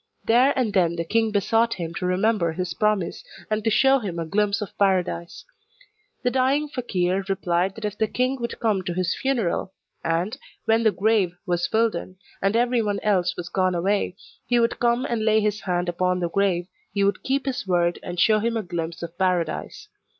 [0.25, 4.17] There and then the king besought him to remember his promise, and to show him
[4.17, 5.45] a glimpse of Paradise.
[6.23, 10.35] The dying fakeer replied that if the king would come to his funeral, and,
[10.65, 14.15] when the grave was filled in, and everyone else was gone away,
[14.47, 17.99] he would come and lay his hand upon the grave, he would keep his word,
[18.01, 19.87] and show him a glimpse of Paradise.